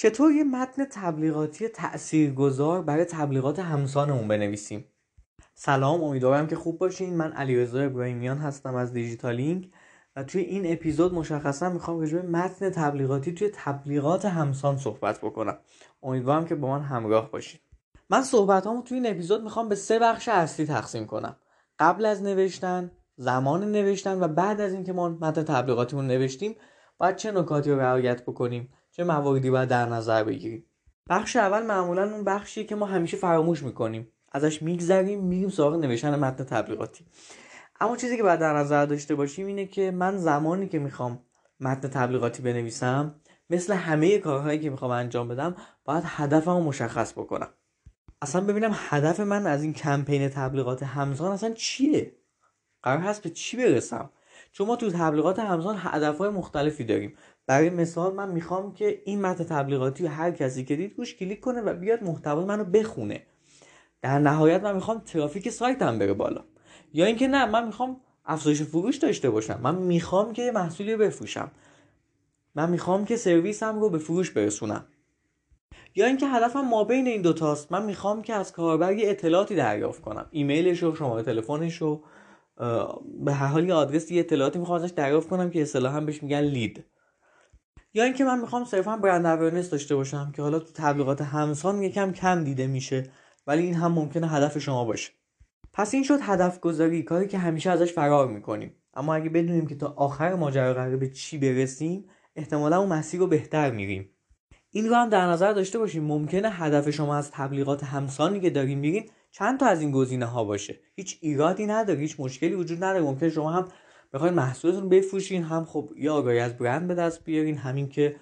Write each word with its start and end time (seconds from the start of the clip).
چطور 0.00 0.32
یه 0.32 0.44
متن 0.44 0.84
تبلیغاتی 0.84 1.68
تاثیرگذار 1.68 2.82
برای 2.82 3.04
تبلیغات 3.04 3.58
همسانمون 3.58 4.28
بنویسیم؟ 4.28 4.84
سلام 5.54 6.02
امیدوارم 6.02 6.46
که 6.46 6.56
خوب 6.56 6.78
باشین. 6.78 7.16
من 7.16 7.32
علیرضا 7.32 7.80
ابراهیمیان 7.80 8.38
هستم 8.38 8.74
از 8.74 8.92
دیجیتالینگ 8.92 9.72
و 10.16 10.24
توی 10.24 10.42
این 10.42 10.72
اپیزود 10.72 11.14
مشخصا 11.14 11.70
می‌خوام 11.70 12.00
راجع 12.00 12.18
به 12.18 12.28
متن 12.28 12.70
تبلیغاتی 12.70 13.34
توی 13.34 13.50
تبلیغات 13.54 14.24
همسان 14.24 14.76
صحبت 14.76 15.20
بکنم. 15.20 15.58
امیدوارم 16.02 16.44
که 16.44 16.54
با 16.54 16.68
من 16.68 16.82
همراه 16.82 17.30
باشین. 17.30 17.60
من 18.10 18.22
صحبتامو 18.22 18.82
توی 18.82 18.98
این 18.98 19.10
اپیزود 19.10 19.42
می‌خوام 19.42 19.68
به 19.68 19.74
سه 19.74 19.98
بخش 19.98 20.28
اصلی 20.28 20.66
تقسیم 20.66 21.06
کنم. 21.06 21.36
قبل 21.78 22.06
از 22.06 22.22
نوشتن 22.22 22.90
زمان 23.16 23.72
نوشتن 23.72 24.20
و 24.20 24.28
بعد 24.28 24.60
از 24.60 24.72
اینکه 24.72 24.92
ما 24.92 25.08
متن 25.08 25.42
تبلیغاتیمون 25.42 26.06
نوشتیم 26.06 26.56
باید 26.98 27.16
چه 27.16 27.32
نکاتی 27.32 27.70
رو 27.70 27.80
رعایت 27.80 28.22
بکنیم؟ 28.22 28.68
چه 28.98 29.04
مواردی 29.04 29.50
باید 29.50 29.68
در 29.68 29.86
نظر 29.86 30.24
بگیریم؟ 30.24 30.64
بخش 31.08 31.36
اول 31.36 31.66
معمولا 31.66 32.02
اون 32.02 32.24
بخشیه 32.24 32.64
که 32.64 32.74
ما 32.74 32.86
همیشه 32.86 33.16
فراموش 33.16 33.62
می‌کنیم. 33.62 34.08
ازش 34.32 34.62
میگذریم 34.62 35.24
میریم 35.24 35.48
سراغ 35.48 35.74
نوشتن 35.74 36.18
متن 36.18 36.44
تبلیغاتی. 36.44 37.04
اما 37.80 37.96
چیزی 37.96 38.16
که 38.16 38.22
باید 38.22 38.40
در 38.40 38.52
نظر 38.52 38.86
داشته 38.86 39.14
باشیم 39.14 39.46
اینه 39.46 39.66
که 39.66 39.90
من 39.90 40.16
زمانی 40.16 40.68
که 40.68 40.78
می‌خوام 40.78 41.20
متن 41.60 41.88
تبلیغاتی 41.88 42.42
بنویسم 42.42 43.14
مثل 43.50 43.72
همه 43.72 44.18
کارهایی 44.18 44.58
که 44.58 44.70
می‌خوام 44.70 44.90
انجام 44.90 45.28
بدم 45.28 45.56
باید 45.84 46.04
هدفم 46.06 46.50
رو 46.50 46.60
مشخص 46.60 47.12
بکنم. 47.12 47.48
اصلا 48.22 48.40
ببینم 48.40 48.70
هدف 48.74 49.20
من 49.20 49.46
از 49.46 49.62
این 49.62 49.72
کمپین 49.72 50.28
تبلیغات 50.28 50.82
همزان 50.82 51.32
اصلا 51.32 51.50
چیه؟ 51.50 52.16
قرار 52.82 52.98
هست 52.98 53.22
به 53.22 53.30
چی 53.30 53.56
برسم؟ 53.56 54.10
چون 54.52 54.66
ما 54.66 54.76
تو 54.76 54.90
تبلیغات 54.90 55.38
همزان 55.38 55.76
هدفهای 55.78 56.30
مختلفی 56.30 56.84
داریم. 56.84 57.14
برای 57.46 57.70
مثال 57.70 58.14
من 58.14 58.28
می‌خوام 58.28 58.74
که 58.74 59.02
این 59.04 59.20
متن 59.20 59.44
تبلیغاتی 59.44 60.06
هر 60.06 60.30
کسی 60.30 60.64
که 60.64 60.76
دید 60.76 60.94
روش 60.98 61.14
کلیک 61.14 61.40
کنه 61.40 61.60
و 61.60 61.74
بیاد 61.74 62.02
محتوای 62.02 62.44
منو 62.44 62.64
بخونه. 62.64 63.22
در 64.02 64.18
نهایت 64.18 64.62
من 64.62 64.74
می‌خوام 64.74 64.98
ترافیک 64.98 65.48
سایتم 65.48 65.98
بره 65.98 66.12
بالا. 66.12 66.44
یا 66.92 67.06
اینکه 67.06 67.28
نه 67.28 67.46
من 67.46 67.66
می‌خوام 67.66 68.00
افزایش 68.26 68.62
فروش 68.62 68.96
داشته 68.96 69.30
باشم. 69.30 69.60
من 69.62 69.74
می‌خوام 69.74 70.32
که 70.32 70.52
محصولی 70.54 70.92
رو 70.92 70.98
بفروشم. 70.98 71.50
من 72.54 72.70
می‌خوام 72.70 73.04
که 73.04 73.16
سرویسم 73.16 73.80
رو 73.80 73.90
به 73.90 73.98
فروش 73.98 74.30
برسونم. 74.30 74.84
یا 75.94 76.06
اینکه 76.06 76.26
هدفم 76.26 76.60
ما 76.60 76.84
بین 76.84 77.06
این 77.06 77.22
دوتاست. 77.22 77.72
من 77.72 77.84
می‌خوام 77.84 78.22
که 78.22 78.34
از 78.34 78.52
کاربر 78.52 78.94
اطلاعاتی 78.98 79.54
دریافت 79.54 80.02
کنم. 80.02 80.26
ایمیلش 80.30 80.82
رو 80.82 80.94
شماره 80.94 81.22
تلفنش 81.22 81.76
رو. 81.76 82.02
به 83.24 83.32
هر 83.32 83.46
حال 83.46 83.68
یه 83.68 83.74
آدرس 83.74 84.10
یه 84.10 84.20
اطلاعاتی 84.20 84.58
می‌خوام 84.58 84.82
ازش 84.82 84.90
دریافت 84.90 85.28
کنم 85.28 85.50
که 85.50 85.62
اصطلاحا 85.62 86.00
بهش 86.00 86.22
میگن 86.22 86.40
لید. 86.40 86.84
یا 87.94 88.04
اینکه 88.04 88.24
من 88.24 88.40
می‌خوام 88.40 88.64
صرفا 88.64 88.96
برند 88.96 89.26
اورنس 89.26 89.70
داشته 89.70 89.94
باشم 89.94 90.32
که 90.36 90.42
حالا 90.42 90.58
تو 90.58 90.72
تبلیغات 90.74 91.22
همسان 91.22 91.82
یکم 91.82 92.12
کم 92.12 92.44
دیده 92.44 92.66
میشه 92.66 93.10
ولی 93.46 93.62
این 93.62 93.74
هم 93.74 93.92
ممکنه 93.92 94.28
هدف 94.28 94.58
شما 94.58 94.84
باشه. 94.84 95.12
پس 95.72 95.94
این 95.94 96.02
شد 96.02 96.18
هدف 96.22 96.60
گذاری 96.60 97.02
کاری 97.02 97.28
که 97.28 97.38
همیشه 97.38 97.70
ازش 97.70 97.92
فرار 97.92 98.28
می‌کنیم. 98.28 98.74
اما 98.94 99.14
اگه 99.14 99.30
بدونیم 99.30 99.66
که 99.66 99.74
تا 99.74 99.94
آخر 99.96 100.34
ماجرا 100.34 100.74
قراره 100.74 100.96
به 100.96 101.10
چی 101.10 101.38
برسیم 101.38 102.04
احتمالا 102.36 102.78
اون 102.78 102.88
مسیر 102.88 103.20
رو 103.20 103.26
بهتر 103.26 103.70
میریم. 103.70 104.10
این 104.70 104.88
رو 104.88 104.94
هم 104.94 105.08
در 105.08 105.26
نظر 105.26 105.52
داشته 105.52 105.78
باشیم. 105.78 106.04
ممکنه 106.04 106.50
هدف 106.50 106.90
شما 106.90 107.16
از 107.16 107.30
تبلیغات 107.30 107.84
همسانی 107.84 108.40
که 108.40 108.50
داریم 108.50 108.78
میرین 108.78 109.10
چند 109.30 109.60
تا 109.60 109.66
از 109.66 109.80
این 109.80 109.90
گزینه 109.90 110.26
ها 110.26 110.44
باشه. 110.44 110.80
هیچ 110.96 111.18
ایرادی 111.20 111.66
نداره 111.66 112.00
هیچ 112.00 112.20
مشکلی 112.20 112.54
وجود 112.54 112.78
نداره. 112.84 113.00
ممکنه 113.00 113.30
شما 113.30 113.50
هم 113.50 113.68
بخواید 114.12 114.34
محصولتون 114.34 114.88
بفروشین 114.88 115.42
هم 115.42 115.64
خب 115.64 115.92
یا 115.96 116.14
آگاهی 116.14 116.38
از 116.38 116.56
برند 116.56 116.88
به 116.88 116.94
دست 116.94 117.24
بیارین 117.24 117.56
همین 117.56 117.88
که 117.88 118.16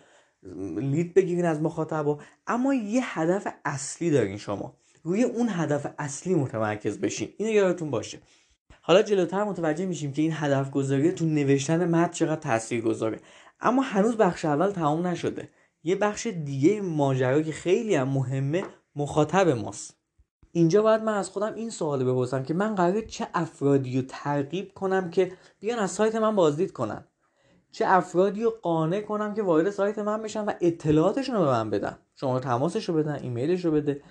لید 0.77 1.15
بگیرین 1.15 1.45
از 1.45 1.63
مخاطب 1.63 2.19
اما 2.47 2.75
یه 2.75 3.19
هدف 3.19 3.47
اصلی 3.65 4.11
دارین 4.11 4.37
شما. 4.37 4.77
روی 5.03 5.23
اون 5.23 5.49
هدف 5.51 5.95
اصلی 5.99 6.35
متمرکز 6.35 6.99
بشین. 6.99 7.29
اینو 7.37 7.53
یادتون 7.53 7.91
باشه. 7.91 8.19
حالا 8.81 9.03
جلوتر 9.03 9.45
متوجه 9.45 9.87
میشیم 9.87 10.13
که 10.13 10.23
این 10.23 10.33
هدف 10.35 10.71
گذاری 10.71 11.13
تو 11.13 11.25
نوشتن 11.25 11.89
متن 11.89 12.13
چقدر 12.13 12.41
تاثیر 12.41 12.81
گذاره 12.81 13.21
اما 13.61 13.83
هنوز 13.83 14.17
بخش 14.17 14.45
اول 14.45 14.71
تمام 14.71 15.07
نشده. 15.07 15.49
یه 15.83 15.97
بخش 15.97 16.27
دیگه 16.27 16.81
ماجرا 16.81 17.43
که 17.43 17.53
خیلی 17.53 17.95
هم 17.95 18.09
مهمه 18.09 18.65
مخاطب 18.97 19.49
ماست. 19.49 19.97
اینجا 20.57 20.83
باید 20.83 21.03
من 21.03 21.15
از 21.15 21.31
خودم 21.31 21.55
این 21.55 21.71
سوال 21.71 22.05
بپرسم 22.05 22.43
که 22.43 22.55
من 22.55 22.75
قراره 22.75 23.03
چه 23.03 23.29
افرادی 23.35 23.97
رو 23.97 24.07
ترغیب 24.09 24.75
کنم 24.75 25.11
که 25.11 25.33
بیان 25.61 25.79
از 25.79 25.91
سایت 25.91 26.15
من 26.15 26.37
بازدید 26.37 26.73
کنن. 26.73 27.05
چه 27.73 27.85
افرادی 27.89 28.43
رو 28.43 28.51
قانع 28.51 29.01
کنم 29.01 29.35
که 29.35 29.43
وارد 29.43 29.71
سایت 29.71 29.99
من 29.99 30.23
بشن 30.23 30.45
و 30.45 30.53
اطلاعاتشون 30.61 31.35
رو 31.35 31.45
به 31.45 31.51
من 31.51 31.71
بدن. 31.71 31.99
شما 32.15 32.41
تماسش 32.41 32.89
رو 32.89 32.95
بدن 32.95 33.15
ایمیلش 33.23 33.65
رو 33.65 33.71
بده. 33.71 34.03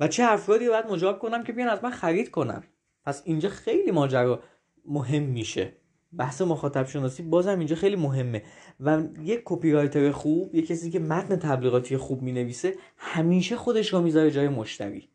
و 0.00 0.08
چه 0.08 0.24
افرادی 0.24 0.66
رو 0.66 0.72
باید 0.72 0.86
مجاب 0.86 1.18
کنم 1.18 1.44
که 1.44 1.52
بیان 1.52 1.68
از 1.68 1.84
من 1.84 1.90
خرید 1.90 2.30
کنن. 2.30 2.62
پس 3.04 3.22
اینجا 3.24 3.48
خیلی 3.48 3.90
ماجرا 3.90 4.42
مهم 4.86 5.22
میشه. 5.22 5.72
بحث 6.18 6.42
مخاطب 6.42 6.86
شناسی 6.86 7.22
بازم 7.22 7.58
اینجا 7.58 7.76
خیلی 7.76 7.96
مهمه. 7.96 8.42
و 8.80 9.02
یک 9.22 9.42
کپی 9.44 9.72
رایتر 9.72 10.10
خوب 10.10 10.54
یک 10.54 10.66
کسی 10.66 10.90
که 10.90 10.98
متن 10.98 11.36
تبلیغاتی 11.36 11.96
خوب 11.96 12.22
می‌نویسه 12.22 12.74
همیشه 12.96 13.56
خودش 13.56 13.92
رو 13.92 14.00
می‌ذاره 14.00 14.30
جای 14.30 14.48
مشتری. 14.48 15.08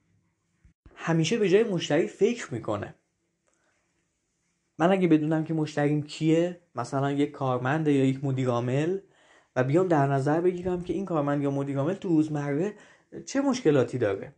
همیشه 0.95 1.37
به 1.37 1.49
جای 1.49 1.63
مشتری 1.63 2.07
فکر 2.07 2.53
می‌کنه. 2.53 2.95
من 4.77 4.91
اگه 4.91 5.07
بدونم 5.07 5.43
که 5.43 5.53
مشتریم 5.53 6.03
کیه 6.03 6.61
مثلا 6.75 7.11
یک 7.11 7.31
کارمند 7.31 7.87
یا 7.87 8.05
یک 8.05 8.23
مدیر 8.23 8.49
عامل 8.49 8.99
و 9.55 9.63
بیام 9.63 9.87
در 9.87 10.07
نظر 10.07 10.41
بگیرم 10.41 10.83
که 10.83 10.93
این 10.93 11.05
کارمند 11.05 11.43
یا 11.43 11.51
مدیر 11.51 11.77
عامل 11.77 11.93
تو 11.93 12.09
روزمره 12.09 12.73
چه 13.25 13.41
مشکلاتی 13.41 13.97
داره. 13.97 14.35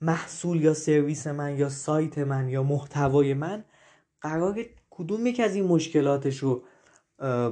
محصول 0.00 0.60
یا 0.60 0.74
سرویس 0.74 1.26
من 1.26 1.58
یا 1.58 1.68
سایت 1.68 2.18
من 2.18 2.48
یا 2.48 2.62
محتوای 2.62 3.34
من 3.34 3.64
قرار 4.20 4.58
کدوم 4.96 5.26
یک 5.26 5.40
از 5.40 5.54
این 5.54 5.64
مشکلاتش 5.64 6.38
رو 6.38 6.62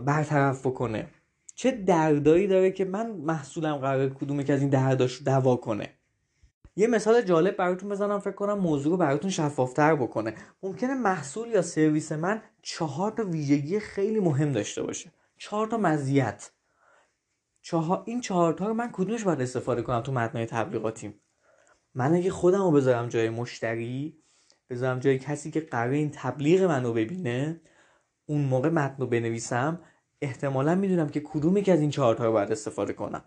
برطرف 0.05 0.67
بکنه؟ 0.67 1.09
چه 1.55 1.71
دردایی 1.71 2.47
داره 2.47 2.71
که 2.71 2.85
من 2.85 3.11
محصولم 3.11 3.77
قرار 3.77 4.09
کدوم 4.09 4.41
یک 4.41 4.51
از 4.51 4.61
این 4.61 4.71
درداش 4.71 5.15
رو 5.15 5.25
دوا 5.25 5.57
کنه؟ 5.57 5.89
یه 6.77 6.87
مثال 6.87 7.23
جالب 7.23 7.57
براتون 7.57 7.89
بزنم 7.89 8.19
فکر 8.19 8.35
کنم 8.35 8.59
موضوع 8.59 8.93
رو 8.93 8.97
براتون 8.97 9.31
شفافتر 9.31 9.95
بکنه. 9.95 10.35
ممکنه 10.63 10.95
محصول 10.95 11.49
یا 11.49 11.63
سرویس 11.63 12.13
من 12.13 12.43
چهار 12.63 13.11
تا 13.11 13.25
ویژگی 13.25 13.81
خیلی 13.81 14.21
مهم 14.21 14.53
داشته 14.53 14.83
باشه. 14.83 15.13
چهار 15.39 15.67
تا 15.67 15.77
مزیت. 15.77 16.51
چهار... 17.63 18.03
این 18.07 18.21
چهار 18.21 18.53
تا 18.53 18.67
رو 18.67 18.75
من 18.75 18.91
کدومش 18.93 19.25
باید 19.25 19.41
استفاده 19.41 19.83
کنم 19.83 20.01
تو 20.01 20.13
متنای 20.13 20.47
تبلیغاتیم؟ 20.47 21.21
من 21.95 22.15
اگه 22.15 22.31
خودم 22.31 22.63
رو 22.63 22.71
بذارم 22.71 23.09
جای 23.09 23.31
مشتری 23.31 24.19
بذارم 24.71 24.99
جای 24.99 25.19
کسی 25.19 25.51
که 25.51 25.61
قرار 25.61 25.93
این 25.93 26.11
تبلیغ 26.15 26.63
من 26.63 26.85
رو 26.85 26.93
ببینه 26.93 27.61
اون 28.27 28.41
موقع 28.41 28.69
متن 28.69 28.97
رو 28.99 29.07
بنویسم 29.07 29.81
احتمالا 30.23 30.75
می‌دونم 30.75 31.09
که 31.09 31.21
کدوم 31.21 31.61
که 31.61 31.73
از 31.73 31.81
این 31.81 31.91
چهارتا 31.91 32.25
رو 32.25 32.33
باید 32.33 32.53
استفاده 32.53 32.93
کنم. 32.93 33.25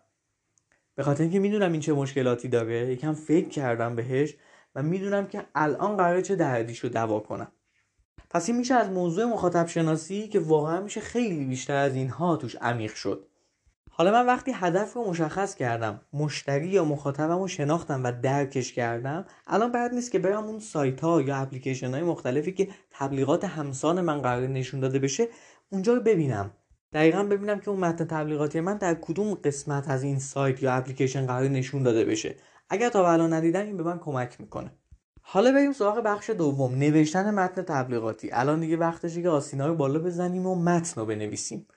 به 0.95 1.03
خاطر 1.03 1.23
اینکه 1.23 1.39
می‌دونم 1.39 1.71
این 1.71 1.81
چه 1.81 1.93
مشکلاتی 1.93 2.47
داره 2.47 2.91
یکم 2.91 3.13
فکر 3.13 3.49
کردم 3.49 3.95
بهش 3.95 4.35
و 4.75 4.83
می‌دونم 4.83 5.27
که 5.27 5.45
الان 5.55 5.97
قراره 5.97 6.21
چه 6.21 6.35
دردیش 6.35 6.79
رو 6.79 6.89
دوا 6.89 7.19
کنم. 7.19 7.51
پس 8.29 8.49
این 8.49 8.57
میشه 8.57 8.73
از 8.73 8.89
موضوع 8.89 9.25
مخاطب 9.25 9.67
شناسی 9.67 10.27
که 10.27 10.39
واقعا 10.39 10.81
میشه 10.81 11.01
خیلی 11.01 11.45
بیشتر 11.45 11.75
از 11.75 11.95
اینها 11.95 12.35
توش 12.35 12.55
عمیق 12.55 12.93
شد. 12.93 13.27
حالا 13.95 14.11
من 14.11 14.25
وقتی 14.25 14.51
هدف 14.55 14.93
رو 14.93 15.09
مشخص 15.09 15.55
کردم 15.55 16.01
مشتری 16.13 16.67
یا 16.67 16.85
مخاطبم 16.85 17.39
رو 17.39 17.47
شناختم 17.47 18.03
و 18.03 18.11
درکش 18.11 18.73
کردم 18.73 19.25
الان 19.47 19.71
بعد 19.71 19.93
نیست 19.93 20.11
که 20.11 20.19
برم 20.19 20.43
اون 20.43 20.59
سایت 20.59 21.01
ها 21.01 21.21
یا 21.21 21.35
اپلیکیشن 21.35 21.93
های 21.93 22.03
مختلفی 22.03 22.51
که 22.51 22.67
تبلیغات 22.91 23.45
همسان 23.45 24.01
من 24.01 24.21
قرار 24.21 24.47
نشون 24.47 24.79
داده 24.79 24.99
بشه 24.99 25.27
اونجا 25.71 25.93
رو 25.93 26.01
ببینم. 26.01 26.51
دقیقا 26.93 27.23
ببینم 27.23 27.59
که 27.59 27.69
اون 27.69 27.79
متن 27.79 28.05
تبلیغاتی 28.05 28.59
من 28.59 28.77
در 28.77 28.93
کدوم 28.93 29.33
قسمت 29.33 29.89
از 29.89 30.03
این 30.03 30.19
سایت 30.19 30.63
یا 30.63 30.73
اپلیکیشن 30.73 31.25
قرار 31.25 31.47
نشون 31.47 31.83
داده 31.83 32.05
بشه. 32.05 32.35
اگر 32.69 32.89
تا 32.89 33.11
الان 33.11 33.33
ندیدم 33.33 33.65
این 33.65 33.77
به 33.77 33.83
من 33.83 33.99
کمک 33.99 34.41
می‌کنه. 34.41 34.71
حالا 35.21 35.51
بریم 35.51 35.73
سراغ 35.73 35.97
بخش 35.97 36.29
دوم 36.29 36.75
نوشتن 36.75 37.33
متن 37.33 37.61
تبلیغاتی. 37.61 38.29
الان 38.31 38.59
دیگه 38.59 38.77
وقتشه 38.77 39.21
که 39.21 39.29
آسینا 39.29 39.67
رو 39.67 39.75
بالا 39.75 39.99
بزنیم 39.99 40.45
و 40.47 40.55
متن 40.55 41.01
رو 41.01 41.07
بنویسیم. 41.07 41.67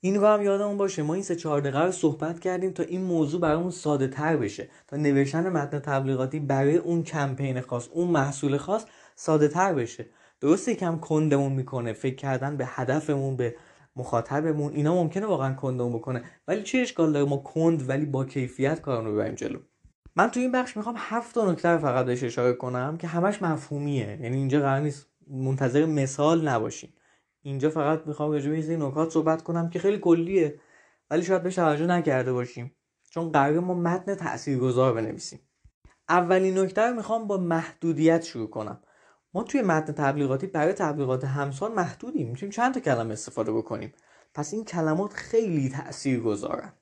این 0.00 0.14
رو 0.14 0.26
هم 0.26 0.42
یادمون 0.42 0.76
باشه. 0.76 1.02
ما 1.02 1.14
این 1.14 1.22
سه 1.22 1.36
چهار 1.36 1.60
دقیقه 1.60 1.84
رو 1.84 1.92
صحبت 1.92 2.40
کردیم 2.40 2.70
تا 2.70 2.82
این 2.82 3.00
موضوع 3.00 3.40
برامون 3.40 3.70
ساده 3.70 4.08
تر 4.08 4.36
بشه. 4.36 4.68
تا 4.86 4.96
نوشتن 4.96 5.48
متن 5.48 5.78
تبلیغاتی 5.78 6.40
برای 6.40 6.76
اون 6.76 7.02
کمپین 7.02 7.60
خاص 7.60 7.88
اون 7.92 8.08
محصول 8.08 8.56
خاص 8.56 8.84
ساده 9.16 9.48
تر 9.48 9.74
بشه. 9.74 10.06
درسته 10.40 10.72
یکم 10.72 10.98
کندمون 10.98 11.52
می‌کنه. 11.52 11.92
فکر 11.92 12.14
کردن 12.14 12.56
به 12.56 12.64
هدفمون 12.68 13.36
به 13.36 13.56
مخاطبمون 13.96 14.72
اینا 14.72 14.94
ممکنه 14.94 15.26
واقعا 15.26 15.54
کندمون 15.54 15.92
بکنه. 15.92 16.22
ولی 16.48 16.62
چه 16.62 16.78
اشکال 16.78 17.12
داره؟ 17.12 17.24
ما 17.24 17.36
کند 17.36 17.88
ولی 17.88 18.06
با 18.06 18.24
کیفیت 18.24 18.80
کارمون 18.80 19.06
رو 19.06 19.14
ببریم 19.14 19.34
جلو. 19.34 19.58
من 20.16 20.30
تو 20.30 20.40
این 20.40 20.52
بخش 20.52 20.76
می‌خوام 20.76 20.94
هفت 20.98 21.34
تا 21.34 21.52
نکته 21.52 21.78
فقط 21.78 22.06
بهش 22.06 22.24
اشاره 22.24 22.52
کنم 22.52 22.96
که 22.96 23.06
همش 23.06 23.42
مفهومیه. 23.42 24.18
یعنی 24.22 24.36
اینجا 24.36 24.60
قرار 24.60 24.80
نیست 24.80 25.06
منتظر 25.30 25.86
مثال 25.86 26.48
نباشین 26.48 26.90
اینجا 27.42 27.70
فقط 27.70 28.06
می‌خوام 28.06 28.30
راجع 28.30 28.50
به 28.50 28.76
نکات 28.76 29.10
صحبت 29.10 29.42
کنم 29.42 29.70
که 29.70 29.78
خیلی 29.78 29.98
کلیه 29.98 30.60
ولی 31.10 31.22
شاید 31.22 31.42
بهش 31.42 31.54
توجه 31.54 31.86
نکرده 31.86 32.32
باشیم. 32.32 32.76
چون 33.10 33.32
قرار 33.32 33.60
ما 33.60 33.74
متن 33.74 34.14
تاثیرگذار 34.14 34.94
بنویسیم. 34.94 35.40
اولین 36.08 36.58
نکته 36.58 36.82
رو 36.82 36.94
می‌خوام 36.94 37.26
با 37.26 37.36
محدودیت 37.36 38.24
شروع 38.24 38.50
کنم. 38.50 38.82
ما 39.34 39.42
توی 39.42 39.62
متن 39.62 39.92
تبلیغاتی 39.92 40.46
برای 40.46 40.72
تبلیغات 40.72 41.24
همسان 41.24 41.72
محدودیم. 41.72 42.28
می‌تونیم 42.28 42.52
چند 42.52 42.74
تا 42.74 42.80
کلمه 42.80 43.12
استفاده 43.12 43.52
بکنیم. 43.52 43.92
پس 44.34 44.52
این 44.54 44.64
کلمات 44.64 45.12
خیلی 45.12 45.68
تأثیر 45.68 46.20
گذارن 46.20 46.72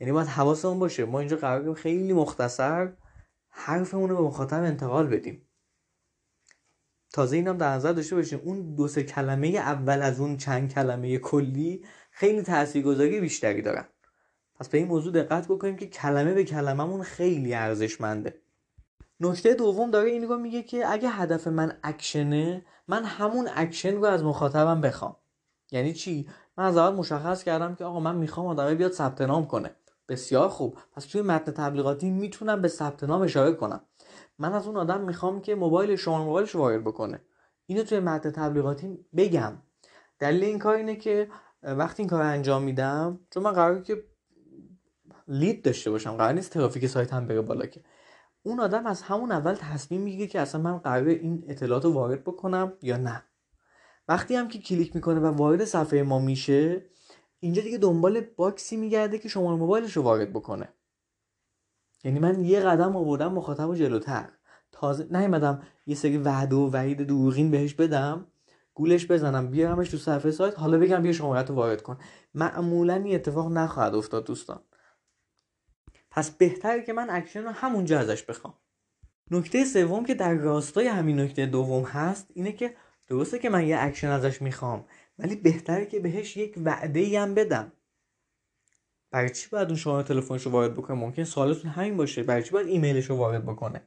یعنی 0.00 0.12
باید 0.12 0.28
حواسمون 0.28 0.78
باشه 0.78 1.04
ما 1.04 1.18
اینجا 1.18 1.36
قرار 1.36 1.74
خیلی 1.74 2.12
مختصر 2.12 2.92
حرفمون 3.48 4.10
رو 4.10 4.16
به 4.16 4.22
مخاطب 4.22 4.62
انتقال 4.62 5.06
بدیم. 5.06 5.45
تازه 7.16 7.36
اینم 7.36 7.56
در 7.56 7.74
نظر 7.74 7.92
داشته 7.92 8.16
باشیم 8.16 8.40
اون 8.44 8.74
دو 8.74 8.88
سه 8.88 9.02
کلمه 9.02 9.48
اول 9.48 10.02
از 10.02 10.20
اون 10.20 10.36
چند 10.36 10.74
کلمه 10.74 11.18
کلی 11.18 11.84
خیلی 12.10 12.42
تاثیرگذاری 12.42 13.20
بیشتری 13.20 13.62
دارن. 13.62 13.84
پس 14.60 14.68
به 14.68 14.78
این 14.78 14.86
موضوع 14.86 15.12
دقت 15.12 15.48
بکنیم 15.48 15.76
که 15.76 15.86
کلمه 15.86 16.34
به 16.34 16.44
کلمهمون 16.44 17.02
خیلی 17.02 17.54
ارزشمنده. 17.54 18.40
نکته 19.20 19.54
دوم 19.54 19.90
داره 19.90 20.10
این 20.10 20.36
میگه 20.36 20.62
که 20.62 20.92
اگه 20.92 21.08
هدف 21.08 21.46
من 21.46 21.78
اکشنه 21.82 22.64
من 22.88 23.04
همون 23.04 23.48
اکشن 23.54 23.94
رو 23.94 24.04
از 24.04 24.24
مخاطبم 24.24 24.80
بخوام. 24.80 25.16
یعنی 25.72 25.92
چی؟ 25.92 26.28
من 26.58 26.64
از 26.64 26.76
اول 26.76 26.96
مشخص 26.96 27.44
کردم 27.44 27.74
که 27.74 27.84
آقا 27.84 28.00
من 28.00 28.16
می‌خوام 28.16 28.46
آدمه 28.46 28.74
بیاد 28.74 28.92
ثبت 28.92 29.20
نام 29.20 29.46
کنه. 29.46 29.70
بسیار 30.08 30.48
خوب. 30.48 30.78
پس 30.96 31.04
توی 31.04 31.22
متن 31.22 31.52
تبلیغاتی 31.52 32.10
می‌تونم 32.10 32.62
به 32.62 32.68
ثبت 32.68 33.04
نام 33.04 33.22
اشاره 33.22 33.52
کنم. 33.52 33.80
من 34.38 34.52
از 34.52 34.66
اون 34.66 34.76
آدم 34.76 35.00
می‌خوام 35.00 35.40
که 35.40 35.54
موبایل 35.54 35.96
شما 35.96 36.24
موبایلش 36.24 36.54
وارد 36.54 36.84
بکنه. 36.84 37.20
اینو 37.66 37.82
توی 37.82 38.00
متن 38.00 38.30
تبلیغاتی 38.30 39.06
بگم. 39.16 39.52
دلیل 40.18 40.44
این 40.44 40.58
کار 40.58 40.74
اینه 40.74 40.96
که 40.96 41.28
وقتی 41.62 42.02
این 42.02 42.10
کار 42.10 42.22
انجام 42.22 42.62
میدم 42.62 43.20
چون 43.30 43.42
من 43.42 43.52
قراره 43.52 43.82
که 43.82 44.04
لید 45.28 45.64
داشته 45.64 45.90
باشم 45.90 46.16
قرار 46.16 46.32
نیست 46.32 46.50
ترافیک 46.50 46.86
سایت 46.86 47.12
هم 47.12 47.26
بره 47.26 47.40
بالا 47.40 47.66
که. 47.66 47.84
اون 48.42 48.60
آدم 48.60 48.86
از 48.86 49.02
همون 49.02 49.32
اول 49.32 49.54
تصمیم 49.54 50.00
می‌گیره 50.00 50.26
که 50.26 50.40
اصلا 50.40 50.60
من 50.60 50.78
قرار 50.78 51.06
این 51.06 51.44
اطلاعات 51.48 51.84
رو 51.84 51.92
وارد 51.92 52.24
بکنم 52.24 52.72
یا 52.82 52.96
نه. 52.96 53.22
وقتی 54.08 54.36
هم 54.36 54.48
که 54.48 54.58
کلیک 54.58 54.96
می‌کنه 54.96 55.20
و 55.20 55.26
وارد 55.26 55.64
صفحه 55.64 56.02
ما 56.02 56.18
میشه 56.18 56.86
اینجا 57.40 57.62
دیگه 57.62 57.78
دنبال 57.78 58.20
باکسی 58.20 58.76
میگرده 58.76 59.18
که 59.18 59.28
شما 59.28 59.56
موبایلش 59.56 59.96
رو 59.96 60.02
وارد 60.02 60.32
بکنه. 60.32 60.68
یعنی 62.06 62.18
من 62.18 62.44
یه 62.44 62.60
قدم 62.60 62.96
آوردم 62.96 63.32
مخاطب 63.32 63.74
جلوتر. 63.74 64.28
تازه 64.72 65.06
نیومدم 65.10 65.62
یه 65.86 65.94
سری 65.94 66.18
وعده 66.18 66.56
و 66.56 66.70
وعید 66.70 67.06
دروغین 67.06 67.50
بهش 67.50 67.74
بدم 67.74 68.26
گولش 68.74 69.06
بزنم 69.06 69.50
بیارمش 69.50 69.88
تو 69.88 69.96
صفحه 69.96 70.30
سایت 70.30 70.58
حالا 70.58 70.78
بگم 70.78 71.02
بیا 71.02 71.12
شمارت 71.12 71.50
رو 71.50 71.56
وارد 71.56 71.82
کن. 71.82 71.98
معمولا 72.34 72.94
این 72.94 73.14
اتفاق 73.14 73.52
نخواهد 73.52 73.94
افتاد 73.94 74.26
دوستان. 74.26 74.60
پس 76.10 76.30
بهتره 76.30 76.82
که 76.82 76.92
من 76.92 77.10
اکشن 77.10 77.42
رو 77.42 77.50
همونجا 77.50 77.98
ازش 77.98 78.22
بخوام. 78.22 78.54
نکته 79.30 79.64
سوم 79.64 80.04
که 80.04 80.14
در 80.14 80.34
راستای 80.34 80.86
همین 80.86 81.20
نکته 81.20 81.46
دوم 81.46 81.82
هست 81.82 82.30
اینه 82.34 82.52
که 82.52 82.76
درسته 83.08 83.38
که 83.38 83.50
من 83.50 83.66
یه 83.66 83.76
اکشن 83.80 84.08
ازش 84.08 84.42
می‌خوام 84.42 84.84
ولی 85.18 85.36
بهتره 85.36 85.86
که 85.86 86.00
بهش 86.00 86.36
یک 86.36 86.54
وعده 86.64 87.20
هم 87.20 87.34
بدم. 87.34 87.72
برای 89.10 89.30
چی 89.30 89.48
باید 89.50 89.68
اون 89.68 89.76
شماره 89.76 90.02
تلفنش 90.02 90.46
وارد 90.46 90.74
بکنه؟ 90.74 90.96
ممکن 90.96 91.24
سوالتون 91.24 91.70
همین 91.70 91.96
باشه. 91.96 92.22
برای 92.22 92.42
چی 92.42 92.50
باید 92.50 92.66
ایمیلش 92.66 93.04
رو 93.04 93.16
وارد 93.16 93.46
بکنه؟ 93.46 93.82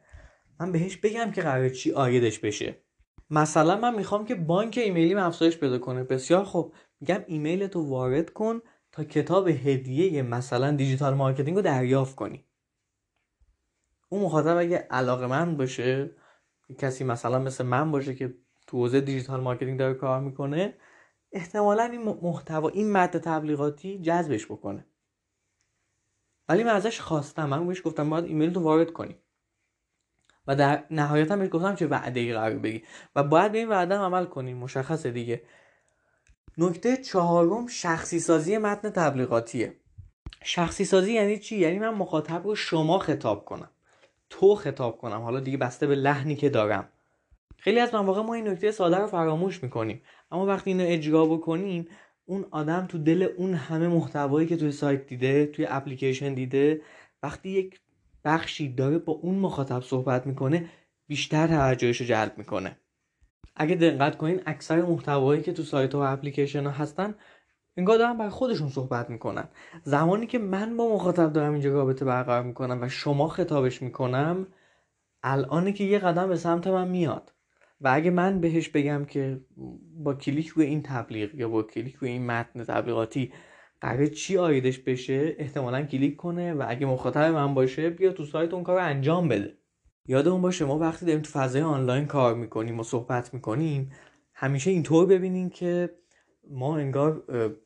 من 0.60 0.71
بهش 0.71 0.98
بگم 0.98 1.31
که 1.31 1.42
قرار 1.42 1.69
چی 1.69 1.92
عایدش 1.92 2.39
بشه. 2.39 2.75
مثلا 3.30 3.77
من 3.77 3.95
می‌خوام 3.95 4.25
که 4.25 4.36
بانک 4.36 4.77
ایمیلی 4.77 5.13
افزایش 5.13 5.57
پیدا 5.57 5.80
کنه. 5.80 6.04
بسیار 6.04 6.44
خوب. 6.44 6.74
میگم 7.01 7.24
ایمیل 7.27 7.68
تو 7.68 7.89
وارد 7.89 8.30
کن 8.30 8.62
تا 8.92 9.04
کتاب 9.04 9.48
هدیه 9.48 10.21
مثلا 10.21 10.71
digital 10.71 11.13
marketing 11.13 11.56
رو 11.56 11.62
دریافت 11.62 12.16
کنی. 12.16 12.45
اون 14.10 14.21
مخاطب 14.21 14.57
اگه 14.57 14.77
علاقه‌مند 14.77 15.57
باشه 15.57 16.12
کسی 16.77 17.04
مثلا 17.04 17.39
مثل 17.39 17.66
من 17.66 17.92
باشه 17.92 18.16
که 18.16 18.36
تو 18.68 18.77
حوزه 18.77 19.01
digital 19.01 19.42
marketing 19.42 19.80
داره 19.80 19.94
کار 19.94 20.19
می‌کنه 20.19 20.74
احتمالا 21.31 21.83
این 21.83 22.01
محتوا 22.01 22.69
این 22.69 22.92
متن 22.92 23.19
تبلیغاتی 23.19 24.01
جذبش 24.01 24.45
بکنه. 24.45 24.86
ولی 26.50 26.63
من 26.63 26.72
ازش 26.72 27.00
خواستم. 27.00 27.46
من 27.46 27.68
بهش 27.68 27.81
گفتم 27.86 28.10
باید 28.10 28.25
ایمیل 28.25 28.54
تو 28.54 28.60
وارد 28.60 28.94
کنی. 28.94 29.16
و 30.48 30.56
در 30.56 30.84
نهایت 30.92 31.31
هم 31.31 31.40
بهش 31.40 31.50
گفتم 31.51 31.75
چه 31.75 31.88
وعده 31.88 32.19
ای 32.19 32.34
قرار 32.34 32.60
بگی. 32.60 32.84
و 33.16 33.24
باید 33.24 33.51
به 33.51 33.57
این 33.57 33.69
وعده 33.69 33.96
عمل 33.96 34.25
کنیم 34.25 34.57
مشخصه 34.57 35.12
دیگه. 35.12 35.42
نکته 36.57 36.98
چهارم 36.98 37.68
شخصی 37.68 38.19
سازی 38.19 38.57
متن 38.57 38.90
تبلیغاتیه. 38.90 39.75
شخصی 40.44 40.86
سازی 40.86 41.13
یعنی 41.13 41.40
چی؟ 41.40 41.57
یعنی 41.57 41.80
من 41.80 41.90
مخاطب 41.90 42.48
رو 42.48 42.56
شما 42.56 43.00
خطاب 43.00 43.45
کنم. 43.45 43.69
تو 44.30 44.56
خطاب 44.56 44.98
کنم. 44.98 45.22
حالا 45.22 45.40
دیگه 45.40 45.57
بسته 45.57 45.88
به 45.88 45.95
لحنی 45.95 46.36
که 46.36 46.50
دارم. 46.50 46.90
خیلی 47.57 47.80
از 47.80 47.95
مواقع 47.95 48.22
ما 48.22 48.34
این 48.34 48.48
نکته 48.48 48.72
ساده 48.72 48.98
رو 48.98 49.07
فراموش 49.07 49.63
می‌کنیم. 49.63 50.02
اما 50.31 50.45
وقتی 50.45 50.69
اینو 50.69 50.84
اجرا 50.88 51.25
بکنیم 51.25 51.88
اون 52.30 52.46
آدم 52.52 52.86
تو 52.86 52.98
دل 52.98 53.28
اون 53.38 53.54
همه 53.54 53.88
محتوایی 53.88 54.48
که 54.48 54.58
توی 54.58 54.72
سایت 54.72 55.08
دیده 55.08 55.46
توی 55.46 55.66
اپلیکیشن 55.70 56.34
دیده 56.34 56.81
وقتی 57.24 57.50
یک 57.50 57.80
بخشی 58.26 58.74
داره 58.74 58.98
با 58.98 59.14
اون 59.14 59.36
مخاطب 59.36 59.81
صحبت 59.81 60.28
می‌کنه 60.28 60.70
بیشتر 61.08 61.48
توجهش 61.48 62.02
رو 62.02 62.08
جلب 62.08 62.38
می‌کنه. 62.38 62.78
اگه 63.56 63.76
دقت 63.76 64.18
کنین 64.18 64.42
اکثر 64.46 64.81
محتوایی 64.81 65.42
که 65.42 65.54
تو 65.54 65.64
سایت 65.64 65.96
و 65.96 65.98
اپلیکیشن 65.98 66.64
ها 66.66 66.72
هستن 66.72 67.16
انگار 67.78 67.98
دارن 67.98 68.18
برای 68.18 68.30
خودشون 68.30 68.70
صحبت 68.70 69.10
می‌کنن. 69.10 69.48
زمانی 69.84 70.28
که 70.28 70.40
من 70.40 70.78
با 70.78 70.96
مخاطب 70.96 71.34
دارم 71.34 71.54
اینجا 71.54 71.74
رابطه 71.74 72.06
برقرار 72.06 72.44
می‌کنم 72.44 72.81
و 72.81 72.90
شما 72.90 73.28
خطابش 73.28 73.81
می‌کنم 73.81 74.48
الانه 75.24 75.74
که 75.74 75.84
یه 75.84 76.00
قدم 76.00 76.28
به 76.28 76.36
سمت 76.36 76.68
من 76.68 76.88
میاد. 76.88 77.34
و 77.81 77.92
اگه 77.94 78.12
من 78.12 78.40
بهش 78.40 78.70
بگم 78.70 79.06
که 79.06 79.42
با 79.96 80.14
کلیک 80.14 80.48
روی 80.48 80.66
این 80.66 80.81
تبلیغ 80.81 81.36
یا 81.36 81.50
با 81.50 81.64
کلیک 81.64 81.96
روی 81.96 82.10
این 82.10 82.26
متن 82.26 82.64
تبلیغاتی 82.64 83.31
قرار 83.81 84.06
چی 84.06 84.38
عایدش 84.38 84.80
بشه 84.80 85.36
احتمالا 85.38 85.81
کلیک 85.81 86.16
کنه 86.16 86.54
و 86.54 86.66
اگه 86.68 86.86
مخاطب 86.86 87.34
من 87.34 87.54
باشه 87.54 87.90
بیا 87.90 88.12
تو 88.12 88.26
سایت 88.26 88.54
اون 88.54 88.64
کار 88.64 88.76
رو 88.76 88.86
انجام 88.86 89.28
بده. 89.28 89.58
یادمون 90.08 90.42
باشه 90.42 90.66
ما 90.66 90.78
وقتی 90.78 91.06
داریم 91.06 91.22
تو 91.22 91.31
فضای 91.31 91.62
آنلاین 91.62 92.06
کار 92.06 92.36
می‌کنیم 92.36 92.80
و 92.80 92.84
صحبت 92.84 93.34
می‌کنیم 93.34 93.92
همیشه 94.34 94.72
اینطور 94.72 95.06
ببینیم 95.06 95.50
که 95.50 95.90
ما 96.52 96.78
انگار 96.78 97.24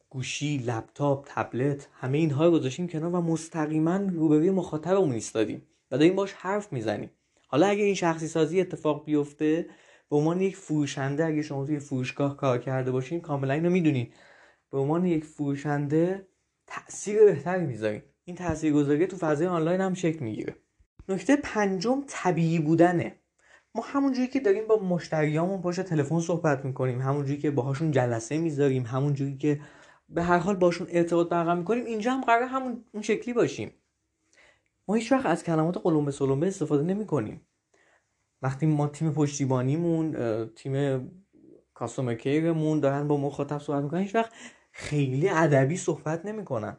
گوشی، 0.09 0.57
لپتاپ، 0.57 1.27
تبلت 1.27 1.89
همه 1.93 2.17
اینها 2.17 2.45
رو 2.45 2.51
گذاشتیم 2.51 2.87
کنار 2.87 3.15
و 3.15 3.21
مستقیما 3.21 3.97
روبروی 3.97 4.49
مخاطبمون 4.49 5.11
ایستادیم 5.11 5.61
و 5.91 5.97
داریم 5.97 6.15
باش 6.15 6.33
حرف 6.33 6.73
می‌زنیم. 6.73 7.09
حالا 7.47 7.67
اگه 7.67 7.83
این 7.83 7.95
شخصی 7.95 8.27
سازی 8.27 8.61
اتفاق 8.61 9.05
بیفته 9.05 9.65
به 10.09 10.15
عنوان 10.15 10.41
یک 10.41 10.55
فروشنده 10.55 11.25
اگه 11.25 11.41
شما 11.41 11.65
توی 11.65 11.79
فروشگاه 11.79 12.37
کار 12.37 12.57
کرده 12.57 12.91
باشین 12.91 13.21
کاملا 13.21 13.53
اینو 13.53 13.69
می‌دونید 13.69 14.13
به 14.71 14.77
عنوان 14.77 15.05
یک 15.05 15.23
فروشنده 15.25 16.27
تاثیر 16.67 17.25
بهتری 17.25 17.65
می‌ذارین. 17.65 18.01
این 18.25 18.35
تاثیرگذاری 18.35 19.07
تو 19.07 19.17
فضای 19.17 19.47
آنلاین 19.47 19.81
هم 19.81 19.93
شکل 19.93 20.25
می‌گیره. 20.25 20.55
نکته 21.09 21.35
پنجم 21.35 22.03
طبیعی 22.07 22.59
بودنه. 22.59 23.15
ما 23.75 23.83
همونجوری 23.85 24.27
که 24.27 24.39
داریم 24.39 24.67
با 24.67 24.79
مشتریامون 24.79 25.61
پشت 25.61 25.81
تلفن 25.81 26.19
صحبت 26.19 26.65
می‌کنیم 26.65 27.01
همونجوری 27.01 27.39
که 27.39 27.51
باهاشون 27.51 27.91
جلسه 27.91 28.37
می‌ذاریم 28.37 28.83
همونجوری 28.83 29.37
که 29.37 29.61
به 30.09 30.23
هر 30.23 30.37
حال 30.37 30.55
باشون 30.55 30.87
ارتباط 30.91 31.29
برقرار 31.29 31.55
می‌کنیم 31.55 31.85
اینجا 31.85 32.11
هم 32.11 32.21
قرار 32.21 32.43
همون 32.43 32.85
اون 32.93 33.03
شکلی 33.03 33.33
باشیم. 33.33 33.71
ما 34.87 34.95
هیچ 34.95 35.11
وقت 35.11 35.25
از 35.25 35.43
کلمات 35.43 35.77
قلمبه 35.77 36.11
سلمبه 36.11 36.47
استفاده 36.47 36.83
نمی 36.83 37.05
کنیم 37.05 37.41
وقتی 38.43 38.65
ما 38.65 38.87
تیم 38.87 39.11
پشتیبانیمون 39.11 40.15
تیم 40.55 41.07
کاستومر 41.73 42.15
کیرمون 42.15 42.79
دارن 42.79 43.07
با 43.07 43.17
مخاطب 43.17 43.59
صحبت 43.59 43.83
می‌کنن 43.83 44.01
هیچ 44.01 44.15
وقت 44.15 44.31
خیلی 44.71 45.29
ادبی 45.29 45.77
صحبت 45.77 46.25
نمی‌کنن. 46.25 46.77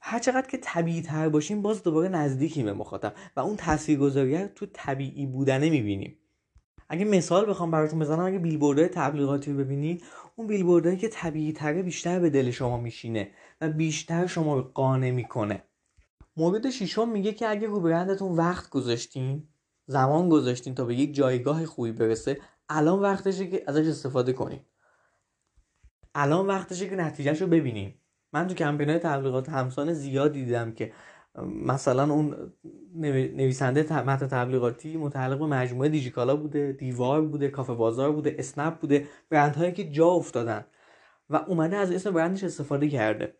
هر 0.00 0.18
چقدر 0.18 0.46
که 0.48 0.58
طبیعی 0.62 1.02
تر 1.02 1.28
باشیم 1.28 1.62
باز 1.62 1.82
دوباره 1.82 2.08
نزدیکیم 2.08 2.64
به 2.64 2.72
مخاطب 2.72 3.14
و 3.36 3.40
اون 3.40 3.56
تاثیرگذاری 3.56 4.46
تو 4.46 4.66
طبیعی 4.72 5.26
بودنه 5.26 5.70
می‌بینیم. 5.70 6.18
اگه 6.88 7.04
مثال 7.04 7.50
بخوام 7.50 7.70
براتون 7.70 7.98
بزنم 7.98 8.24
اگه 8.24 8.38
بیلبوردهای 8.38 8.88
تبلیغاتی 8.88 9.52
رو 9.52 9.58
ببینید 9.58 10.04
اون 10.36 10.46
بیلبوردهایی 10.46 10.98
که 10.98 11.08
طبیعی 11.08 11.52
تره 11.52 11.82
بیشتر 11.82 12.18
به 12.18 12.30
دل 12.30 12.50
شما 12.50 12.76
میشینه 12.76 13.30
و 13.60 13.68
بیشتر 13.68 14.26
شما 14.26 14.56
رو 14.56 14.62
قانع 14.62 15.10
می‌کنه. 15.10 15.62
مورد 16.36 16.70
ششم 16.70 17.08
میگه 17.08 17.32
که 17.32 17.48
اگه 17.48 17.66
رو 17.66 17.80
برندتون 17.80 18.36
وقت 18.36 18.70
گذاشتین 18.70 19.48
زمان 19.88 20.28
گذاشتین 20.28 20.74
تا 20.74 20.84
به 20.84 20.94
یک 20.94 21.14
جایگاه 21.14 21.66
خوبی 21.66 21.92
برسه 21.92 22.40
الان 22.68 23.00
وقتشه 23.00 23.46
که 23.46 23.64
ازش 23.66 23.86
استفاده 23.86 24.32
کنیم. 24.32 24.60
الان 26.14 26.46
وقتشه 26.46 26.88
که 26.88 26.96
نتیجهش 26.96 27.42
رو 27.42 27.46
ببینیم. 27.46 28.00
من 28.32 28.46
تو 28.46 28.54
کمپین 28.54 28.88
های 28.88 28.98
تبلیغات 28.98 29.48
همسان 29.48 29.92
زیاد 29.92 30.32
دیدم 30.32 30.72
که 30.72 30.92
مثلا 31.44 32.12
اون 32.12 32.52
نویسنده 33.34 34.02
متن 34.02 34.26
تبلیغاتی 34.26 34.96
متعلق 34.96 35.38
به 35.38 35.46
مجموعه 35.46 35.88
دیجیکالا 35.88 36.36
بوده 36.36 36.72
دیوار 36.72 37.22
بوده 37.22 37.48
کافه 37.48 37.74
بازار 37.74 38.12
بوده 38.12 38.36
اسنپ 38.38 38.78
بوده 38.78 39.06
برندهایی 39.30 39.72
که 39.72 39.90
جا 39.90 40.06
افتادن 40.06 40.64
و 41.30 41.36
اومده 41.36 41.76
از 41.76 41.92
اسم 41.92 42.10
برندش 42.10 42.44
استفاده 42.44 42.88
کرده 42.88 43.34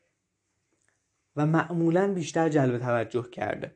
و 1.37 1.47
معمولا 1.47 2.15
بیشتر 2.15 2.49
جلب 2.49 2.79
توجه 2.79 3.31
کرده. 3.31 3.75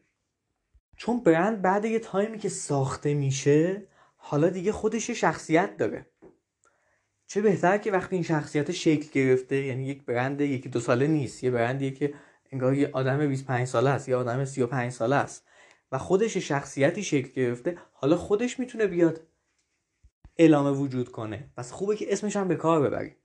چون 1.03 1.21
برند 1.21 1.63
بعد 1.63 1.85
یه 1.85 1.99
تایمی 1.99 2.39
که 2.39 2.49
ساخته 2.49 3.15
میشه 3.15 3.83
حالا 4.17 4.49
دیگه 4.49 4.73
خودش 4.73 5.11
شخصیت 5.11 5.77
داره. 5.77 6.07
چه 7.27 7.43
بهتر 7.43 7.79
که 7.79 7.93
وقتی 7.93 8.17
این 8.17 8.23
شخصیت 8.23 8.73
شکل 8.73 9.11
گرفته 9.13 9.57
یعنی 9.57 9.87
یک 9.87 10.05
برند 10.05 10.41
یکی 10.41 10.69
دو 10.69 10.81
ساله 10.81 11.07
نیست 11.07 11.45
یه 11.45 11.51
برندیه 11.51 11.91
که 11.91 12.15
انگار 12.53 12.75
یه 12.75 12.91
آدم 12.93 13.27
25 13.29 13.67
ساله 13.67 13.91
است 13.91 14.09
یا 14.09 14.21
آدم 14.21 14.45
35 14.45 14.93
ساله 14.93 15.17
است 15.17 15.47
و 15.93 15.99
خودش 15.99 16.37
شخصیتی 16.37 17.03
شکل 17.03 17.33
گرفته 17.33 17.79
حالا 17.93 18.17
خودش 18.17 18.61
می‌تونه 18.61 18.87
بیاد 18.87 19.21
اعلام 20.37 20.81
وجود 20.81 21.09
کنه. 21.09 21.51
پس 21.57 21.73
خوبه 21.73 21.97
که 21.97 22.13
اسمش 22.13 22.37
هم 22.37 22.49
به 22.49 22.57
کار 22.57 22.81
ببریم. 22.81 23.17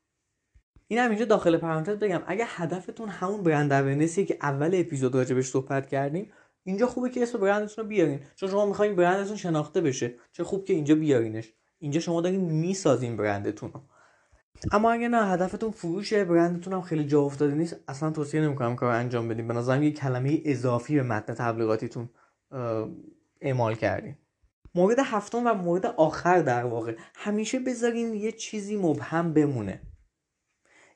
این 0.88 1.00
هم 1.00 1.10
اینجا 1.10 1.26
داخل 1.26 1.58
پرانتز 1.58 1.98
بگم 1.98 2.24
اگه 2.28 2.46
هدفتون 2.48 3.10
همون 3.10 3.44
برند 3.44 3.74
اورنسیه 3.74 4.26
که 4.26 4.38
اول 4.42 4.72
اپیزود 4.74 5.16
راجبش 5.16 5.46
صحبت 5.46 5.88
کردیم 5.88 6.32
اینجا 6.68 6.88
خوبه 6.88 7.10
که 7.10 7.24
اسم 7.24 7.40
برندتون 7.40 7.84
رو 7.84 7.90
بیارین. 7.90 8.20
چون 8.36 8.50
شما 8.50 8.66
می‌خواین 8.66 8.96
برندتون 8.96 9.36
شناخته 9.36 9.82
بشه. 9.82 10.16
چه 10.32 10.44
خوب 10.44 10.66
که 10.66 10.74
اینجا 10.74 10.96
بیارینش. 10.96 11.54
اینجا 11.80 12.00
شما 12.00 12.22
دارین 12.22 12.42
می‌سازین 12.42 13.18
برندتون 13.18 13.72
رو. 13.74 13.82
اما 14.72 14.92
اگه 14.92 15.08
نه 15.08 15.26
هدفتون 15.26 15.72
فروشه 15.72 16.26
برندتون 16.26 16.74
هم 16.74 16.82
خیلی 16.82 17.06
جا 17.06 17.22
افتاده 17.22 17.54
نیست 17.54 17.76
اصلا 17.88 18.12
توصیه 18.12 18.42
نمی‌کنم 18.42 18.76
کار 18.76 18.92
انجام 18.92 19.28
بدین. 19.28 19.48
به 19.48 19.54
نظرم 19.54 19.84
یه 19.84 19.92
کلمه 19.92 20.42
اضافی 20.46 20.96
به 20.96 21.04
متن 21.04 21.34
تبلیغاتیتون 21.34 22.10
اعمال 23.42 23.76
کردین. 23.76 24.16
مورد 24.76 25.00
هفتم 25.00 25.48
و 25.48 25.54
مورد 25.54 25.86
آخر 25.86 26.42
در 26.42 26.64
واقع. 26.66 26.96
همیشه 27.16 27.60
بذارین 27.60 28.14
یه 28.14 28.32
چیزی 28.32 28.78
مبهم 28.78 29.34
بمونه. 29.34 29.82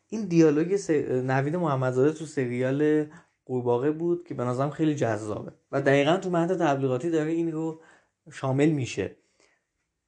این 0.08 0.26
دیالوگ. 0.26 0.80
نوید 1.12 1.56
محمدزاده 1.56 2.12
تو 2.12 2.26
سریال 2.26 3.06
قورباغه 3.52 3.92
بود 3.92 4.28
که 4.28 4.34
به 4.34 4.44
نظرم 4.44 4.70
خیلی 4.70 4.96
جذابه. 4.96 5.52
و 5.72 5.82
دقیقا 5.82 6.18
تو 6.18 6.30
متن 6.30 6.58
تبلیغاتی 6.58 7.10
داره 7.10 7.32
این 7.32 7.52
رو 7.52 7.82
شامل 8.32 8.70
میشه. 8.70 9.18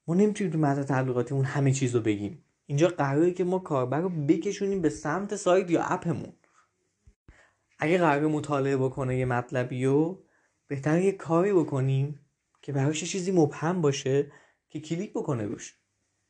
ما 0.06 0.14
نمی‌تونیم 0.14 0.52
تو 0.52 0.58
متن 0.58 0.82
تبلیغاتیمون 0.82 1.44
همه 1.44 1.72
چیز 1.72 1.94
رو 1.94 2.00
بگیم. 2.00 2.44
اینجا 2.66 2.88
قراره 2.88 3.32
که 3.32 3.44
ما 3.44 3.58
کاربر 3.58 4.00
رو 4.00 4.08
بکشونیم 4.08 4.82
به 4.82 4.88
سمت 4.88 5.36
سایت 5.36 5.70
یا 5.70 5.82
اپمون. 5.82 6.32
اگه 7.78 7.98
قرار 7.98 8.26
مطالعه 8.26 8.76
بکنه 8.76 9.18
یه 9.18 9.24
مطلبی 9.24 9.84
رو 9.84 10.24
بهتر 10.66 10.98
یه 10.98 11.12
کاری 11.12 11.52
بکنیم 11.52 12.20
که 12.62 12.72
براش 12.72 13.04
چیزی 13.04 13.32
مبهم 13.32 13.80
باشه 13.80 14.32
که 14.68 14.80
کلیک 14.80 15.12
بکنه 15.12 15.44
روش. 15.44 15.78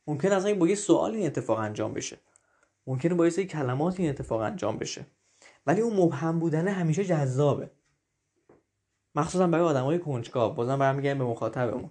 ممکن 0.07 0.33
اصلا 0.33 0.55
با 0.55 0.69
یه 0.69 0.75
سوال 0.75 1.15
این 1.15 1.27
اتفاق 1.27 1.59
انجام 1.59 1.95
بشه. 1.95 2.19
ممکنه 2.87 3.15
با 3.15 3.27
یه 3.27 3.45
کلمات 3.45 4.01
این 4.01 4.09
اتفاق 4.09 4.41
انجام 4.41 4.79
بشه. 4.79 5.07
ولی 5.67 5.81
اون 5.81 5.97
مبهم 5.97 6.39
بودن 6.39 6.69
همیشه 6.69 7.05
جذابه. 7.05 7.71
مخصوصا 9.15 9.47
برای 9.47 9.65
آدمای 9.65 9.99
کنجکاو. 9.99 10.55
بازم 10.55 10.79
برمیگردیم 10.79 11.19
به 11.19 11.25
مخاطبمون. 11.25 11.91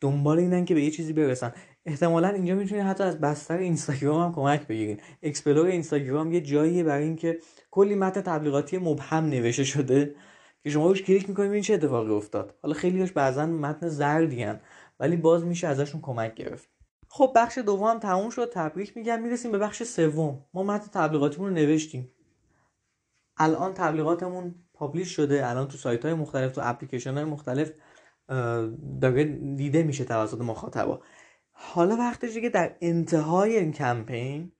دنبال 0.00 0.38
اینن 0.38 0.64
که 0.64 0.74
به 0.74 0.84
یه 0.84 0.90
چیزی 0.90 1.12
برسن. 1.12 1.52
احتمالا 1.86 2.28
اینجا 2.28 2.54
می‌تونید 2.54 2.84
حتی 2.84 3.04
از 3.04 3.20
بستر 3.20 3.58
اینستاگرام 3.58 4.22
هم 4.22 4.34
کمک 4.34 4.66
بگیرین. 4.66 5.00
explore 5.22 5.66
اینستاگرام 5.66 6.32
یه 6.32 6.40
جاییه 6.40 6.84
برای 6.84 7.04
اینکه 7.04 7.38
کلی 7.70 7.94
متن 7.94 8.20
تبلیغاتی 8.20 8.78
مبهم 8.78 9.24
نوشته 9.24 9.64
شده 9.64 10.14
که 10.62 10.70
شما 10.70 10.86
روش 10.86 11.02
کلیک 11.02 11.28
می‌کنید 11.28 11.52
این 11.52 11.62
چه 11.62 11.74
اتفاقی 11.74 12.12
افتاد. 12.12 12.54
حالا 12.62 12.74
خیلیش 12.74 13.12
بعضا 13.12 13.46
متن 13.46 13.88
زردی 13.88 14.46
ولی 15.00 15.16
باز 15.16 15.44
میشه 15.44 15.68
ازشون 15.68 16.00
کمک 16.00 16.34
گرفت. 16.34 16.68
خب 17.08 17.32
بخش 17.36 17.58
دوم 17.58 17.98
تموم 17.98 18.30
شد. 18.30 18.50
تبریک 18.52 18.96
میگم. 18.96 19.22
می‌رسیم 19.22 19.52
به 19.52 19.58
بخش 19.58 19.82
سوم. 19.82 20.44
ما 20.54 20.62
متن 20.62 20.86
تبلیغاتیمون 20.92 21.48
رو 21.48 21.54
نوشتیم. 21.54 22.12
الان 23.36 23.74
تبلیغاتمون 23.74 24.54
پابلیش 24.74 25.08
شده 25.08 25.50
الان 25.50 25.68
تو 25.68 25.78
سایت 25.78 26.04
های 26.04 26.14
مختلف 26.14 26.52
تو 26.52 26.60
اپلیکیشن 26.64 27.14
های 27.14 27.24
مختلف 27.24 27.72
داره 29.00 29.24
دیده 29.56 29.82
میشه 29.82 30.04
توسط 30.04 30.40
مخاطبا. 30.40 31.00
حالا 31.52 31.96
وقتشه 31.96 32.40
که 32.40 32.50
در 32.50 32.76
انتهای 32.80 33.56
این 33.56 33.72
کمپین 33.72 34.52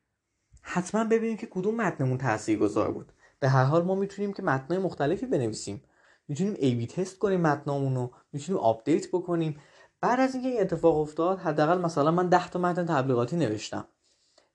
حتما 0.63 1.05
ببینیم 1.05 1.37
که 1.37 1.47
کدوم 1.47 1.77
متنمون 1.77 2.19
اثرگذار 2.61 2.91
بود. 2.91 3.13
به 3.41 3.49
هر 3.49 3.65
حال 3.65 3.83
ما 3.83 3.95
می‌تونیم 3.95 4.33
که 4.33 4.43
متنای 4.43 4.79
مختلفی 4.83 5.27
بنویسیم. 5.27 5.83
می‌تونیم 6.29 6.55
A/B 6.59 6.87
test 6.87 7.19
کنیم 7.19 7.41
متنامون 7.41 7.95
رو 7.95 8.11
می‌تونیم 8.33 8.61
آپدیت 8.63 9.09
بکنیم. 9.09 9.61
بعد 10.01 10.21
از 10.21 10.35
اینکه 10.35 10.49
این 10.49 10.61
اتفاق 10.61 10.97
افتاد 10.97 11.39
حداقل 11.39 11.81
مثلا 11.81 12.11
من 12.11 12.29
10 12.29 12.51
تا 12.51 12.59
متن 12.59 12.87
تبلیغاتی 12.87 13.37
نوشتم. 13.37 13.85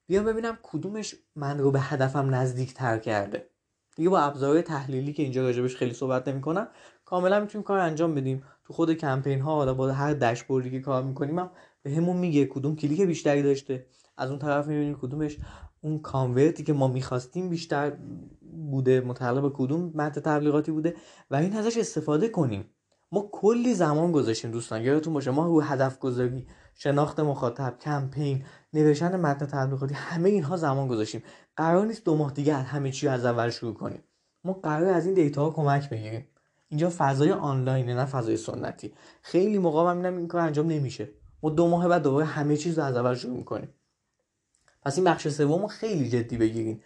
بیام 0.07 0.25
ببینم 0.25 0.57
کدومش 0.63 1.15
من 1.35 1.59
رو 1.59 1.71
به 1.71 1.79
هدفم 1.79 2.35
نزدیک 2.35 2.73
تر 2.73 2.97
کرده. 2.97 3.49
دیگه 3.97 4.09
با 4.09 4.19
ابزارهای 4.19 4.61
تحلیلی 4.61 5.13
که 5.13 5.23
اینجا 5.23 5.41
راجبش 5.41 5.75
خیلی 5.75 5.93
صحبت 5.93 6.27
نمی‌کنم 6.27 6.67
کاملا 7.05 7.39
می‌تونیم 7.39 7.63
کار 7.63 7.79
انجام 7.79 8.15
بدیم. 8.15 8.43
تو 8.65 8.73
خود 8.73 8.93
کمپین 8.93 9.41
ها 9.41 9.55
حالا 9.55 9.73
با 9.73 9.91
هر 9.91 10.13
داشبوردی 10.13 10.71
که 10.71 10.79
کار 10.79 11.03
می‌کنیم 11.03 11.39
هم 11.39 11.49
بهمون 11.83 12.17
میگه 12.17 12.45
کدوم 12.45 12.75
کلیک 12.75 13.01
بیشتری 13.01 13.43
داشته. 13.43 13.85
از 14.17 14.29
اون 14.29 14.39
طرف 14.39 14.67
می‌بینیم 14.67 14.95
کدومش 15.01 15.37
اون 15.81 15.99
convert 15.99 16.55
ی 16.55 16.63
که 16.63 16.73
ما 16.73 16.87
می‌خواستیم 16.87 17.49
بیشتر 17.49 17.93
بوده 18.71 19.01
متعلق 19.01 19.41
به 19.41 19.49
کدوم 19.49 19.91
متن 19.95 20.21
تبلیغاتی 20.21 20.71
بوده 20.71 20.95
و 21.31 21.35
این 21.35 21.55
ازش 21.55 21.77
استفاده 21.77 22.29
کنیم. 22.29 22.65
ما 23.11 23.29
کلی 23.31 23.73
زمان 23.73 24.11
گذاشتیم 24.11 24.51
دوستان 24.51 24.81
یادتون 24.81 25.13
باشه 25.13 25.31
ما 25.31 25.45
رو 25.45 25.61
هدف 25.61 25.99
گذاری 25.99 26.47
شناخت 26.77 27.19
مخاطب 27.19 27.79
کمپین 27.79 28.45
نوشتن 28.73 29.15
متن 29.15 29.45
تبلیغاتی 29.45 29.93
همه 29.93 30.29
اینها 30.29 30.57
زمان 30.57 30.87
گذاشتیم. 30.87 31.23
قرار 31.55 31.85
نیست 31.85 32.05
دو 32.05 32.15
ماه 32.15 32.31
دیگه 32.31 32.55
همه 32.55 32.91
چی 32.91 33.07
از 33.07 33.25
اول 33.25 33.49
شروع 33.49 33.73
کنیم. 33.73 34.03
ما 34.43 34.53
قراره 34.53 34.93
از 34.93 35.05
این 35.05 35.13
دیتا 35.13 35.43
ها 35.43 35.49
کمک 35.49 35.89
بگیریم. 35.89 36.27
اینجا 36.69 36.91
فضای 36.97 37.31
آنلاینه 37.31 37.95
نه 37.95 38.05
فضای 38.05 38.37
سنتی. 38.37 38.93
خیلی 39.21 39.57
موقع‌ها 39.57 40.17
این 40.17 40.27
کار 40.27 40.41
انجام 40.41 40.67
نمیشه. 40.67 41.09
ما 41.43 41.49
دو 41.49 41.67
ماه 41.67 41.87
بعد 41.87 42.03
دوباره 42.03 42.25
همه 42.25 42.57
چیز 42.57 42.79
رو 42.79 42.85
از 42.85 42.97
اول 42.97 43.15
شروع 43.15 43.37
می‌کنیم. 43.37 43.73
پس 44.81 44.95
این 44.95 45.03
بخش 45.03 45.27
سوم 45.27 45.67
خیلی 45.67 46.09
جدی 46.09 46.37
بگیریم 46.37 46.83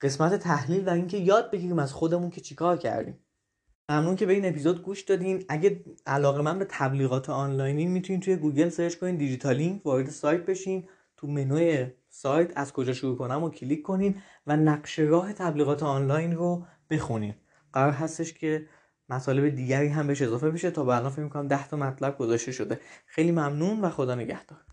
قسمت 0.00 0.34
تحلیل 0.34 0.88
و 0.88 0.90
اینکه 0.90 1.18
یاد 1.18 1.50
بگیریم 1.50 1.78
از 1.78 1.92
خودمون 1.92 2.30
که 2.30 2.40
چیکار 2.40 2.76
کردیم. 2.76 3.18
ممنون 3.92 4.16
که 4.16 4.26
به 4.26 4.32
این 4.32 4.46
اپیزود 4.46 4.82
گوش 4.82 5.00
دادین. 5.00 5.44
اگه 5.48 5.84
علاقه‌مند 6.06 6.58
به 6.58 6.66
تبلیغات 6.70 7.30
آنلاینی 7.30 7.86
می‌تونین 7.86 8.20
توی 8.20 8.36
گوگل 8.36 8.68
سرچ 8.68 8.94
کنین 8.94 9.16
دیجیتالینگ 9.16 9.86
وارد 9.86 10.10
سایت 10.10 10.46
بشین. 10.46 10.88
تو 11.16 11.26
منوی 11.26 11.86
سایت 12.08 12.52
از 12.56 12.72
کجا 12.72 12.92
شروع 12.92 13.16
کنم 13.16 13.42
رو 13.42 13.50
کلیک 13.50 13.82
کنین 13.82 14.14
و 14.46 14.56
نقشه 14.56 14.98
راه 14.98 15.32
تبلیغات 15.32 15.82
آنلاین 15.82 16.32
رو 16.32 16.64
بخونین. 16.90 17.34
قرار 17.72 17.92
هستش 17.92 18.32
که 18.32 18.66
مطالب 19.08 19.48
دیگری 19.48 19.88
هم 19.88 20.06
بهش 20.06 20.22
اضافه 20.22 20.50
بشه. 20.50 20.70
تا 20.70 20.82
الان 20.96 21.10
فکر 21.10 21.22
می‌کنم 21.22 21.48
10 21.48 21.68
تا 21.68 21.76
مطلب 21.76 22.18
گذاشته 22.18 22.52
شده. 22.52 22.80
خیلی 23.06 23.30
ممنون 23.30 23.80
و 23.80 23.90
خدا 23.90 24.14
نگهدار. 24.14 24.64